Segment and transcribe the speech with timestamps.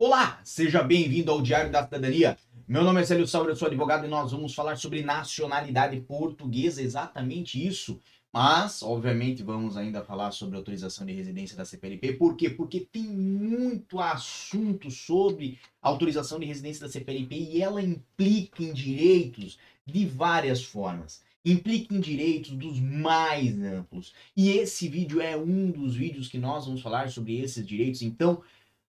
[0.00, 2.38] Olá, seja bem-vindo ao Diário da Cidadania.
[2.68, 6.80] Meu nome é Célio Sauer, eu sou advogado e nós vamos falar sobre nacionalidade portuguesa,
[6.80, 7.98] exatamente isso.
[8.32, 12.12] Mas, obviamente, vamos ainda falar sobre autorização de residência da CPLP.
[12.12, 12.48] Por quê?
[12.48, 19.58] Porque tem muito assunto sobre autorização de residência da CPLP e ela implica em direitos
[19.84, 21.24] de várias formas.
[21.44, 24.14] Implica em direitos dos mais amplos.
[24.36, 28.02] E esse vídeo é um dos vídeos que nós vamos falar sobre esses direitos.
[28.02, 28.42] Então,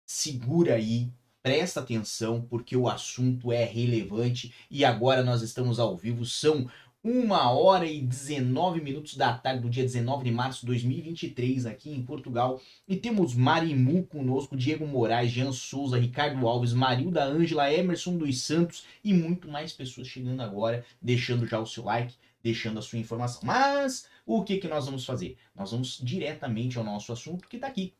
[0.07, 1.11] segura aí,
[1.43, 4.53] presta atenção, porque o assunto é relevante.
[4.71, 6.65] E agora nós estamos ao vivo, são
[7.03, 11.91] uma hora e 19 minutos da tarde do dia 19 de março de 2023 aqui
[11.91, 12.59] em Portugal.
[12.87, 18.85] E temos Marimu conosco, Diego Moraes, Jean Souza, Ricardo Alves, Marilda Ângela, Emerson dos Santos
[19.03, 23.41] e muito mais pessoas chegando agora, deixando já o seu like, deixando a sua informação.
[23.43, 25.37] Mas o que, que nós vamos fazer?
[25.53, 27.93] Nós vamos diretamente ao nosso assunto que está aqui.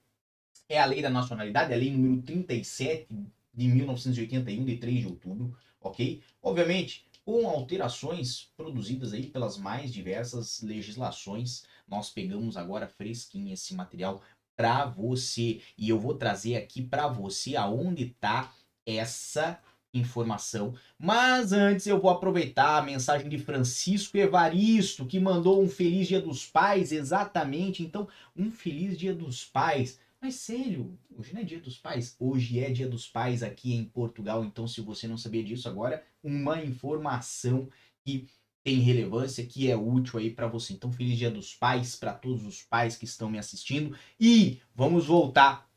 [0.70, 3.08] É a lei da nacionalidade, a lei número 37
[3.54, 6.22] de 1981, de 3 de outubro, ok?
[6.42, 11.64] Obviamente, com alterações produzidas aí pelas mais diversas legislações.
[11.86, 14.22] Nós pegamos agora fresquinho esse material
[14.56, 18.54] para você e eu vou trazer aqui para você aonde está
[18.86, 19.60] essa
[19.94, 20.74] informação.
[20.98, 26.22] Mas antes eu vou aproveitar a mensagem de Francisco Evaristo, que mandou um feliz Dia
[26.22, 27.84] dos Pais, exatamente.
[27.84, 32.16] Então, um feliz Dia dos Pais mas sério, hoje não é dia dos pais?
[32.20, 36.04] Hoje é dia dos pais aqui em Portugal, então se você não sabia disso agora,
[36.24, 37.70] uma informação
[38.04, 38.28] que
[38.64, 40.74] tem relevância, que é útil aí para você.
[40.74, 45.06] Então feliz dia dos pais para todos os pais que estão me assistindo e vamos
[45.06, 45.70] voltar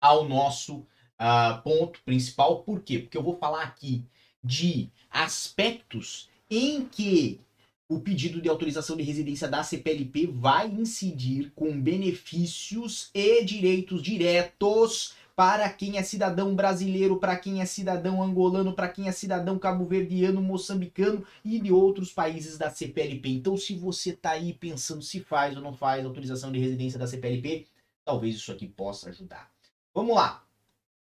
[0.00, 0.86] ao nosso
[1.18, 2.62] uh, ponto principal.
[2.62, 3.00] Por quê?
[3.00, 4.06] Porque eu vou falar aqui
[4.42, 7.40] de aspectos em que
[7.94, 15.14] o pedido de autorização de residência da CPLP vai incidir com benefícios e direitos diretos
[15.36, 20.40] para quem é cidadão brasileiro, para quem é cidadão angolano, para quem é cidadão cabo-verdiano,
[20.40, 23.28] moçambicano e de outros países da CPLP.
[23.28, 27.06] Então, se você está aí pensando se faz ou não faz autorização de residência da
[27.06, 27.66] CPLP,
[28.04, 29.50] talvez isso aqui possa ajudar.
[29.94, 30.42] Vamos lá.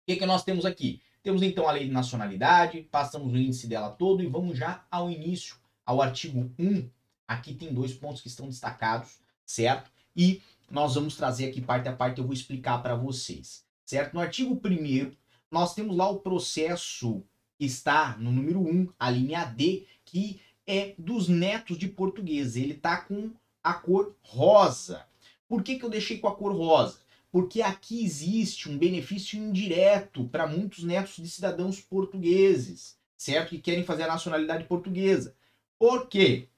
[0.03, 1.01] O que, que nós temos aqui?
[1.23, 5.11] Temos então a lei de nacionalidade, passamos o índice dela todo e vamos já ao
[5.11, 6.89] início ao artigo 1,
[7.27, 9.91] aqui tem dois pontos que estão destacados, certo?
[10.17, 14.15] E nós vamos trazer aqui parte a parte, eu vou explicar para vocês, certo?
[14.15, 15.13] No artigo 1
[15.51, 17.23] nós temos lá o processo
[17.57, 22.57] que está no número 1, a linha D, que é dos netos de português.
[22.57, 23.31] Ele está com
[23.63, 25.07] a cor rosa.
[25.49, 26.99] Por que, que eu deixei com a cor rosa?
[27.31, 33.51] Porque aqui existe um benefício indireto para muitos netos de cidadãos portugueses, certo?
[33.51, 35.37] Que querem fazer a nacionalidade portuguesa.
[35.79, 36.49] Por quê?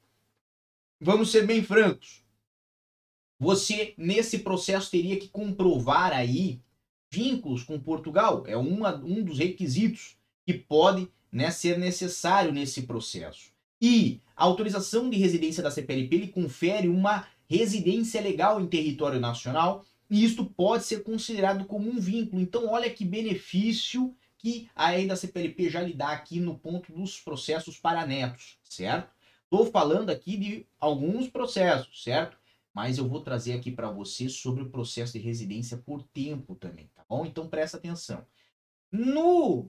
[1.00, 2.24] Vamos ser bem francos.
[3.38, 6.60] Você, nesse processo, teria que comprovar aí
[7.10, 8.44] vínculos com Portugal.
[8.46, 13.50] É uma, um dos requisitos que pode né, ser necessário nesse processo.
[13.80, 19.84] E a autorização de residência da CPLP lhe confere uma residência legal em território nacional
[20.08, 22.40] e isto pode ser considerado como um vínculo.
[22.40, 24.14] Então, olha que benefício
[24.46, 28.56] que a lei da CPLP já lhe dá aqui no ponto dos processos para netos,
[28.62, 29.10] certo?
[29.42, 32.38] Estou falando aqui de alguns processos, certo?
[32.72, 36.88] Mas eu vou trazer aqui para você sobre o processo de residência por tempo também,
[36.94, 37.26] tá bom?
[37.26, 38.24] Então presta atenção.
[38.92, 39.68] No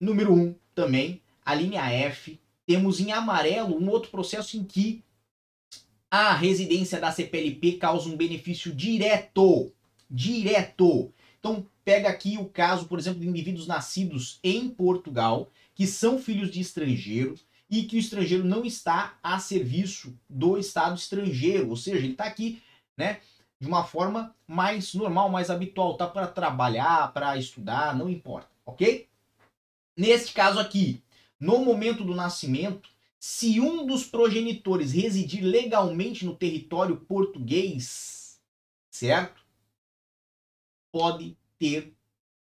[0.00, 5.04] número 1 um, também, a linha F, temos em amarelo um outro processo em que
[6.10, 9.72] a residência da CPLP causa um benefício direto.
[10.10, 11.14] Direto.
[11.38, 16.50] Então, pega aqui o caso, por exemplo, de indivíduos nascidos em Portugal, que são filhos
[16.50, 22.04] de estrangeiros e que o estrangeiro não está a serviço do Estado estrangeiro, ou seja,
[22.04, 22.62] ele está aqui,
[22.94, 23.22] né,
[23.58, 29.08] de uma forma mais normal, mais habitual, tá para trabalhar, para estudar, não importa, ok?
[29.96, 31.02] Neste caso aqui,
[31.40, 38.38] no momento do nascimento, se um dos progenitores residir legalmente no território português,
[38.90, 39.42] certo?
[40.92, 41.94] Pode ter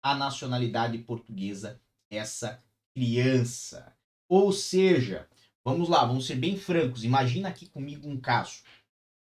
[0.02, 1.80] a nacionalidade portuguesa
[2.10, 2.62] essa
[2.94, 3.96] criança.
[4.28, 5.28] Ou seja,
[5.64, 7.04] vamos lá, vamos ser bem francos.
[7.04, 8.62] Imagina aqui comigo um caso.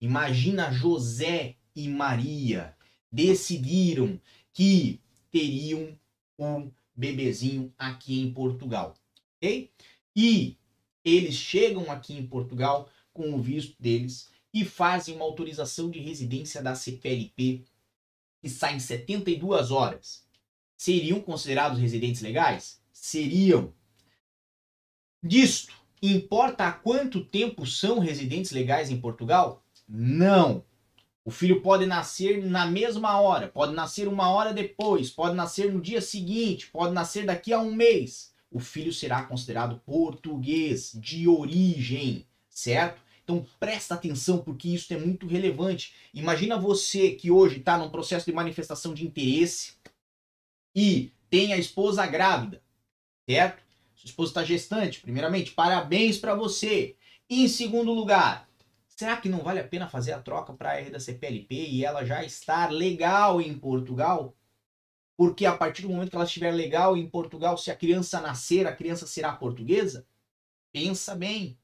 [0.01, 2.75] Imagina José e Maria
[3.11, 4.19] decidiram
[4.53, 4.99] que
[5.31, 5.97] teriam
[6.37, 8.95] um bebezinho aqui em Portugal,
[9.35, 9.71] ok?
[10.15, 10.57] E
[11.03, 16.61] eles chegam aqui em Portugal com o visto deles e fazem uma autorização de residência
[16.61, 17.63] da CPLP
[18.41, 20.25] que sai em 72 horas,
[20.77, 22.81] seriam considerados residentes legais?
[22.93, 23.73] Seriam.
[25.23, 29.63] Disto, importa há quanto tempo são residentes legais em Portugal?
[29.87, 30.63] Não.
[31.25, 35.81] O filho pode nascer na mesma hora, pode nascer uma hora depois, pode nascer no
[35.81, 38.33] dia seguinte, pode nascer daqui a um mês.
[38.49, 43.01] O filho será considerado português de origem, certo?
[43.27, 45.93] Então presta atenção porque isso é muito relevante.
[46.13, 49.73] Imagina você que hoje está num processo de manifestação de interesse
[50.73, 52.63] e tem a esposa grávida,
[53.29, 53.61] certo?
[53.95, 56.95] Sua esposa está gestante, primeiramente, parabéns para você.
[57.29, 58.47] E em segundo lugar,
[58.87, 61.83] será que não vale a pena fazer a troca para a R da CPLP e
[61.83, 64.37] ela já estar legal em Portugal?
[65.17, 68.65] Porque a partir do momento que ela estiver legal em Portugal, se a criança nascer,
[68.65, 70.07] a criança será portuguesa?
[70.71, 71.57] Pensa bem,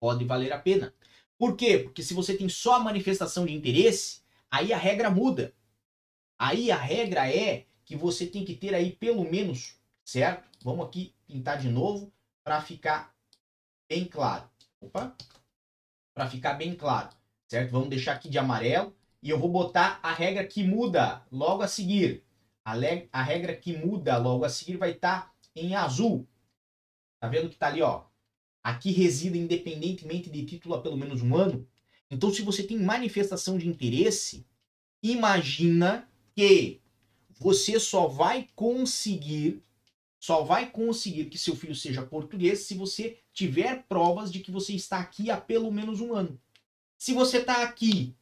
[0.00, 0.94] pode valer a pena.
[1.38, 1.78] Por quê?
[1.78, 5.54] Porque se você tem só a manifestação de interesse, aí a regra muda.
[6.38, 9.74] Aí a regra é que você tem que ter aí pelo menos,
[10.04, 10.48] certo?
[10.62, 12.12] Vamos aqui pintar de novo
[12.44, 13.14] para ficar
[13.88, 14.48] bem claro.
[14.80, 15.16] Opa!
[16.14, 17.10] Para ficar bem claro,
[17.46, 17.70] certo?
[17.70, 21.68] Vamos deixar aqui de amarelo e eu vou botar a regra que muda logo a
[21.68, 22.24] seguir.
[22.64, 26.28] A, regra que muda logo a seguir vai estar tá em azul.
[27.18, 28.07] Tá vendo que tá ali, ó?
[28.62, 31.66] Aqui reside independentemente de título há pelo menos um ano.
[32.10, 34.46] Então, se você tem manifestação de interesse,
[35.02, 36.80] imagina que
[37.38, 39.62] você só vai conseguir
[40.20, 44.72] só vai conseguir que seu filho seja português se você tiver provas de que você
[44.72, 46.40] está aqui há pelo menos um ano.
[46.96, 48.16] Se você está aqui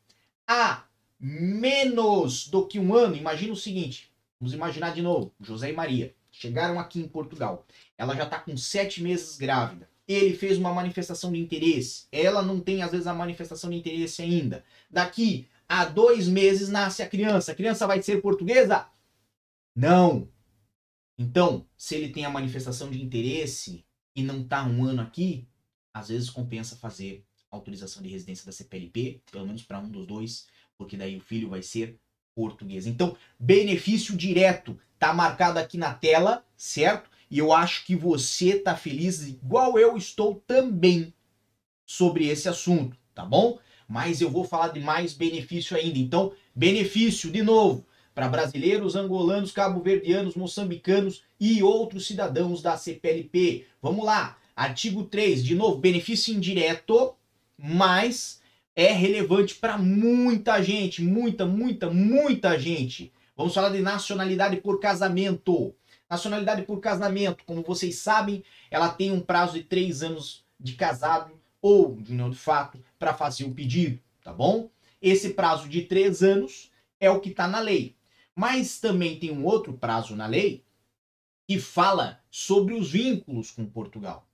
[0.47, 0.85] há
[1.19, 6.15] menos do que um ano, imagina o seguinte: vamos imaginar de novo, José e Maria
[6.31, 7.67] chegaram aqui em Portugal.
[7.97, 9.89] Ela já está com sete meses grávida.
[10.07, 12.07] Ele fez uma manifestação de interesse.
[12.13, 14.65] Ela não tem, às vezes, a manifestação de interesse ainda.
[14.91, 17.53] Daqui a dois meses nasce a criança.
[17.53, 18.87] A criança vai ser portuguesa?
[19.75, 20.29] Não.
[21.19, 25.49] Então, se ele tem a manifestação de interesse e não está um ano aqui,
[25.93, 30.47] às vezes compensa fazer autorização de residência da CPLP, pelo menos para um dos dois,
[30.77, 31.99] porque daí o filho vai ser
[32.35, 32.87] português.
[32.87, 37.11] Então, benefício direto tá marcado aqui na tela, certo?
[37.31, 41.13] E eu acho que você tá feliz igual eu estou também
[41.85, 43.59] sobre esse assunto, tá bom?
[43.89, 45.99] Mas eu vou falar de mais benefício ainda.
[45.99, 47.87] Então, benefício de novo
[48.17, 53.67] para brasileiros, angolanos, cabo-verdianos, moçambicanos e outros cidadãos da CPLP.
[53.83, 54.39] Vamos lá.
[54.57, 57.15] Artigo 3, de novo, benefício indireto,
[57.59, 58.41] mas
[58.75, 63.13] é relevante para muita gente, muita, muita, muita gente.
[63.37, 65.75] Vamos falar de nacionalidade por casamento.
[66.09, 71.33] Nacionalidade por casamento, como vocês sabem, ela tem um prazo de três anos de casado
[71.61, 74.71] ou de união de fato para fazer o pedido, tá bom?
[75.03, 76.71] Esse prazo de três anos
[77.01, 77.97] é o que está na lei.
[78.35, 80.65] Mas também tem um outro prazo na lei
[81.49, 84.29] que fala sobre os vínculos com Portugal.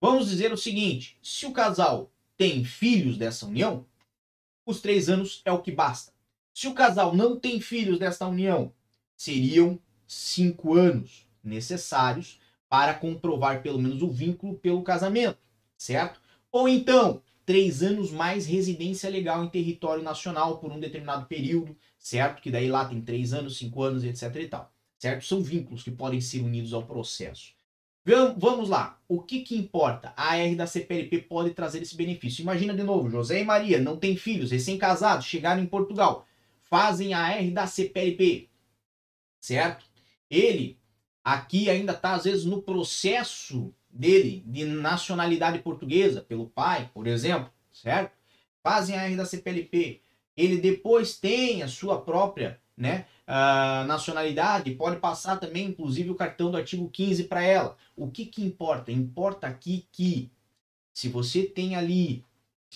[0.00, 3.84] Vamos dizer o seguinte: se o casal tem filhos dessa união,
[4.64, 6.12] os três anos é o que basta.
[6.54, 8.72] Se o casal não tem filhos dessa união,
[9.16, 9.78] seriam
[10.08, 15.38] cinco anos necessários para comprovar pelo menos o vínculo pelo casamento,
[15.76, 16.20] certo?
[16.50, 22.42] Ou então, três anos mais residência legal em território nacional por um determinado período, certo?
[22.42, 25.24] Que daí lá tem três anos, cinco anos, etc e tal, certo?
[25.24, 27.52] São vínculos que podem ser unidos ao processo.
[28.38, 30.14] Vamos lá, o que que importa?
[30.16, 32.40] A AR da CPLP pode trazer esse benefício.
[32.40, 36.26] Imagina de novo, José e Maria não têm filhos, recém-casados, chegaram em Portugal,
[36.62, 38.48] fazem a AR da CPLP,
[39.40, 39.84] certo?
[40.30, 40.78] Ele
[41.24, 47.50] aqui ainda está às vezes no processo dele de nacionalidade portuguesa, pelo pai, por exemplo,
[47.72, 48.12] certo?
[48.62, 50.02] Fazem a R da CPLP.
[50.36, 56.50] Ele depois tem a sua própria né, uh, nacionalidade, pode passar também, inclusive, o cartão
[56.50, 57.76] do artigo 15 para ela.
[57.96, 58.92] O que, que importa?
[58.92, 60.30] Importa aqui que
[60.94, 62.24] se você tem ali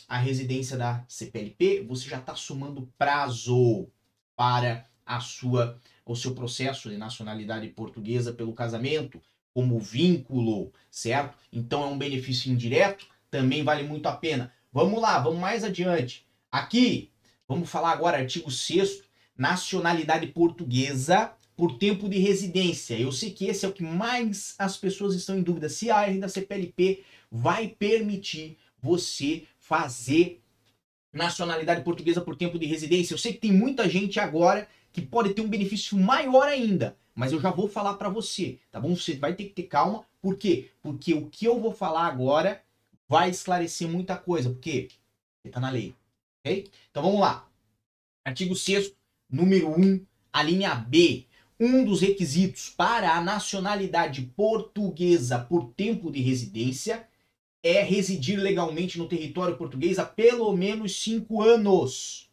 [0.09, 3.87] a residência da CPLP, você já está somando prazo
[4.35, 9.21] para a sua o seu processo de nacionalidade portuguesa pelo casamento,
[9.55, 11.37] como vínculo, certo?
[11.53, 14.53] Então é um benefício indireto, também vale muito a pena.
[14.73, 16.27] Vamos lá, vamos mais adiante.
[16.51, 17.11] Aqui,
[17.47, 19.03] vamos falar agora artigo 6
[19.37, 22.99] nacionalidade portuguesa por tempo de residência.
[22.99, 26.03] Eu sei que esse é o que mais as pessoas estão em dúvida, se a
[26.07, 30.41] R da CPLP vai permitir você fazer
[31.13, 33.15] nacionalidade portuguesa por tempo de residência.
[33.15, 37.33] Eu sei que tem muita gente agora que pode ter um benefício maior ainda, mas
[37.33, 38.95] eu já vou falar para você, tá bom?
[38.95, 40.71] Você vai ter que ter calma, por quê?
[40.83, 42.63] Porque o que eu vou falar agora
[43.09, 44.89] vai esclarecer muita coisa, porque
[45.51, 45.95] tá na lei,
[46.41, 46.71] ok?
[46.91, 47.49] Então vamos lá.
[48.25, 48.95] Artigo 6
[49.29, 51.27] número 1, a linha B.
[51.59, 57.09] Um dos requisitos para a nacionalidade portuguesa por tempo de residência
[57.63, 62.29] é residir legalmente no território português há pelo menos cinco anos.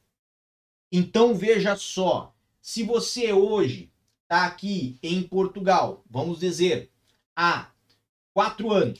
[0.91, 3.91] Então veja só, se você hoje
[4.23, 6.91] está aqui em Portugal, vamos dizer,
[7.35, 7.71] há
[8.33, 8.99] quatro anos,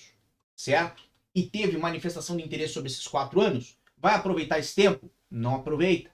[0.55, 1.03] certo?
[1.35, 5.09] E teve manifestação de interesse sobre esses quatro anos, vai aproveitar esse tempo?
[5.29, 6.09] Não aproveita.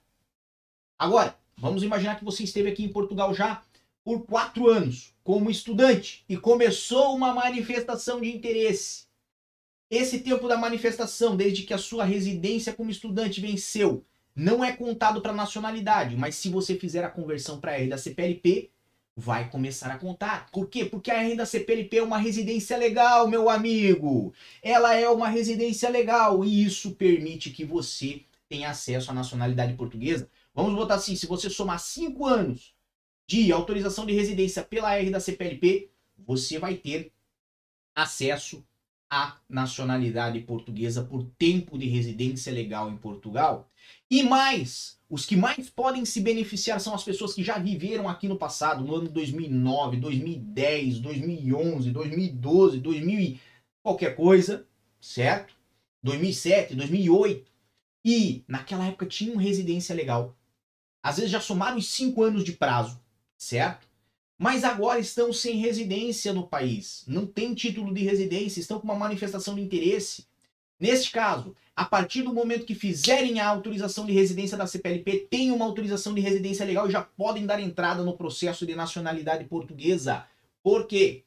[0.98, 3.64] Agora, vamos imaginar que você esteve aqui em Portugal já
[4.04, 9.06] por quatro anos como estudante e começou uma manifestação de interesse.
[9.90, 15.22] Esse tempo da manifestação, desde que a sua residência como estudante venceu, não é contado
[15.22, 18.70] para nacionalidade, mas se você fizer a conversão para a R da CPLP,
[19.16, 20.52] vai começar a contar.
[20.52, 20.84] Por quê?
[20.84, 24.34] Porque a R da CPLP é uma residência legal, meu amigo.
[24.62, 30.30] Ela é uma residência legal e isso permite que você tenha acesso à nacionalidade portuguesa.
[30.54, 32.76] Vamos botar assim, se você somar cinco anos
[33.26, 37.12] de autorização de residência pela R da CPLP, você vai ter
[37.96, 38.66] acesso
[39.16, 43.72] à nacionalidade portuguesa por tempo de residência legal em Portugal.
[44.12, 48.28] E mais, os que mais podem se beneficiar são as pessoas que já viveram aqui
[48.28, 53.40] no passado, no ano 2009, 2010, 2011, 2012, 2000 e
[53.82, 54.68] qualquer coisa,
[55.00, 55.56] certo?
[56.04, 57.50] 2007, 2008.
[58.04, 60.36] E naquela época tinham residência legal.
[61.02, 63.00] Às vezes já somaram os cinco anos de prazo,
[63.38, 63.88] certo?
[64.38, 67.04] Mas agora estão sem residência no país.
[67.08, 70.26] Não tem título de residência, estão com uma manifestação de interesse.
[70.80, 75.52] Neste caso, a partir do momento que fizerem a autorização de residência da CPLP, tem
[75.52, 80.26] uma autorização de residência legal e já podem dar entrada no processo de nacionalidade portuguesa.
[80.62, 81.24] Por quê?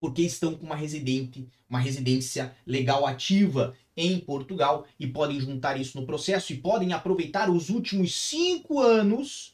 [0.00, 5.98] Porque estão com uma residente, uma residência legal ativa em Portugal e podem juntar isso
[5.98, 9.53] no processo e podem aproveitar os últimos cinco anos,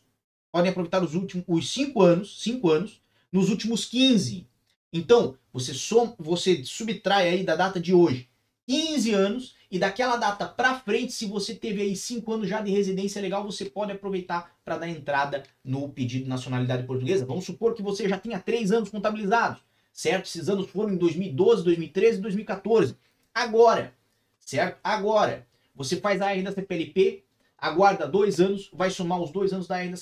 [0.52, 3.00] podem aproveitar os últimos os cinco anos, cinco anos,
[3.32, 4.46] nos últimos 15.
[4.92, 8.28] Então, você, som, você subtrai aí da data de hoje
[8.70, 12.70] 15 anos e daquela data para frente, se você teve aí 5 anos já de
[12.70, 17.26] residência legal, você pode aproveitar para dar entrada no pedido de nacionalidade portuguesa.
[17.26, 19.60] Vamos supor que você já tenha 3 anos contabilizados,
[19.92, 20.26] certo?
[20.26, 22.96] Esses anos foram em 2012, 2013 e 2014.
[23.34, 23.92] Agora,
[24.38, 24.78] certo?
[24.84, 27.24] Agora, você faz a R da CPLP,
[27.60, 29.96] aguarda dois anos, vai somar os dois anos da R da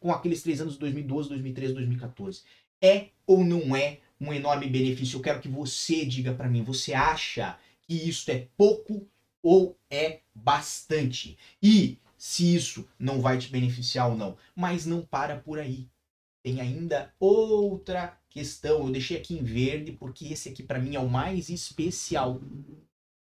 [0.00, 2.42] com aqueles três anos de 2012, 2013, 2014.
[2.80, 5.18] É ou não é um enorme benefício?
[5.18, 9.06] Eu quero que você diga para mim, você acha que isso é pouco
[9.42, 11.36] ou é bastante?
[11.62, 14.36] E se isso não vai te beneficiar ou não.
[14.54, 15.88] Mas não para por aí.
[16.42, 18.86] Tem ainda outra questão.
[18.86, 22.40] Eu deixei aqui em verde porque esse aqui para mim é o mais especial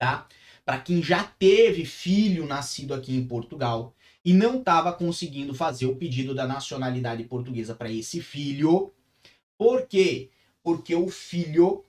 [0.03, 0.27] tá?
[0.65, 5.95] Para quem já teve filho nascido aqui em Portugal e não estava conseguindo fazer o
[5.95, 8.91] pedido da nacionalidade portuguesa para esse filho.
[9.57, 10.29] Por quê?
[10.61, 11.85] Porque o filho,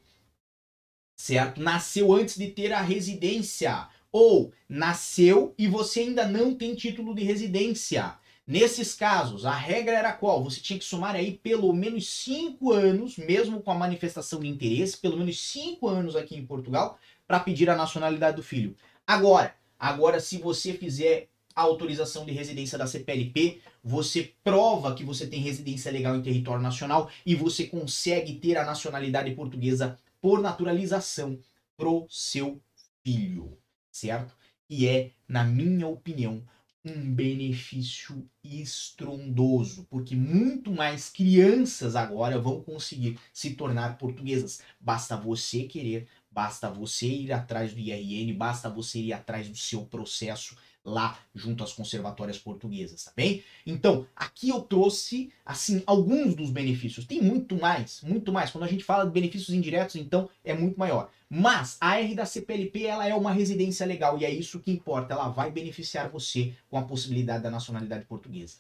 [1.17, 7.17] certo, nasceu antes de ter a residência ou nasceu e você ainda não tem título
[7.17, 8.17] de residência.
[8.47, 10.45] Nesses casos, a regra era qual?
[10.45, 14.99] Você tinha que somar aí pelo menos cinco anos, mesmo com a manifestação de interesse,
[14.99, 18.77] pelo menos cinco anos aqui em Portugal, para pedir a nacionalidade do filho.
[19.07, 25.27] Agora, agora se você fizer a autorização de residência da CPLP, você prova que você
[25.27, 31.39] tem residência legal em território nacional e você consegue ter a nacionalidade portuguesa por naturalização
[31.77, 32.61] pro seu
[33.03, 33.57] filho,
[33.91, 34.37] certo?
[34.69, 36.43] E é, na minha opinião,
[36.85, 44.61] um benefício estrondoso, porque muito mais crianças agora vão conseguir se tornar portuguesas.
[44.79, 49.87] Basta você querer, Basta você ir atrás do IRN, basta você ir atrás do seu
[49.87, 53.43] processo lá junto às conservatórias portuguesas, tá bem?
[53.67, 57.07] Então, aqui eu trouxe, assim, alguns dos benefícios.
[57.07, 58.51] Tem muito mais, muito mais.
[58.51, 61.11] Quando a gente fala de benefícios indiretos, então, é muito maior.
[61.29, 65.15] Mas a R da CPLP, ela é uma residência legal e é isso que importa.
[65.15, 68.59] Ela vai beneficiar você com a possibilidade da nacionalidade portuguesa.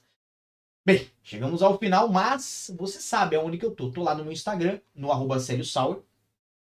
[0.87, 3.90] Bem, chegamos ao final, mas você sabe aonde que eu tô.
[3.90, 5.37] Tô lá no meu Instagram, no arroba.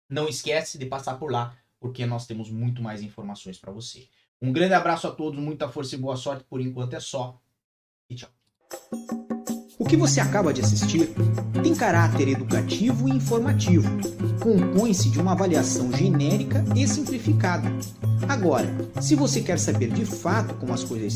[0.08, 4.06] Não esquece de passar por lá, porque nós temos muito mais informações para você.
[4.44, 6.44] Um grande abraço a todos, muita força e boa sorte.
[6.44, 7.40] Por enquanto é só.
[8.10, 8.28] E tchau.
[9.78, 11.08] O que você acaba de assistir
[11.62, 13.88] tem caráter educativo e informativo.
[14.42, 17.70] Compõe-se de uma avaliação genérica e simplificada.
[18.28, 18.68] Agora,
[19.00, 21.10] se você quer saber de fato como as coisas